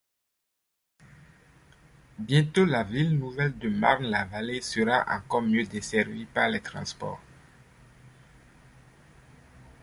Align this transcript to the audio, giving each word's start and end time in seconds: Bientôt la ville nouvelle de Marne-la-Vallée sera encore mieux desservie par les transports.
Bientôt 2.17 2.65
la 2.65 2.81
ville 2.83 3.19
nouvelle 3.19 3.55
de 3.59 3.69
Marne-la-Vallée 3.69 4.59
sera 4.61 5.05
encore 5.07 5.43
mieux 5.43 5.65
desservie 5.67 6.25
par 6.25 6.49
les 6.49 6.59
transports. 6.61 7.21